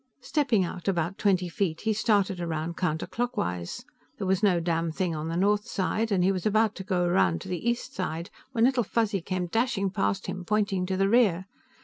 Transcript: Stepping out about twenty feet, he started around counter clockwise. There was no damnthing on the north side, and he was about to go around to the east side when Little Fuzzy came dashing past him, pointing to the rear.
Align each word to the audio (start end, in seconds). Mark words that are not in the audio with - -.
Stepping 0.21 0.65
out 0.65 0.87
about 0.87 1.19
twenty 1.19 1.47
feet, 1.47 1.81
he 1.81 1.93
started 1.93 2.39
around 2.41 2.75
counter 2.75 3.05
clockwise. 3.05 3.85
There 4.17 4.25
was 4.25 4.41
no 4.41 4.59
damnthing 4.59 5.13
on 5.15 5.27
the 5.27 5.37
north 5.37 5.67
side, 5.67 6.11
and 6.11 6.23
he 6.23 6.31
was 6.31 6.43
about 6.43 6.73
to 6.77 6.83
go 6.83 7.03
around 7.03 7.39
to 7.41 7.47
the 7.47 7.69
east 7.69 7.93
side 7.93 8.31
when 8.51 8.63
Little 8.63 8.81
Fuzzy 8.81 9.21
came 9.21 9.45
dashing 9.45 9.91
past 9.91 10.25
him, 10.25 10.43
pointing 10.43 10.87
to 10.87 10.97
the 10.97 11.07
rear. 11.07 11.45